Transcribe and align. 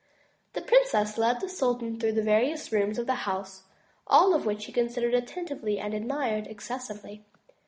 The 0.53 0.61
princess 0.63 1.11
then 1.13 1.21
led 1.21 1.41
the 1.41 1.47
sultan 1.47 1.99
through 1.99 2.13
the 2.13 2.23
various 2.23 2.71
rooms 2.71 2.97
of 2.97 3.05
the 3.05 3.13
house, 3.29 3.65
all 4.07 4.33
of 4.33 4.47
which 4.47 4.65
he 4.65 4.71
considered 4.71 5.13
attentively 5.13 5.77
and 5.77 5.93
admired 5.93 6.47
excessively. 6.47 7.23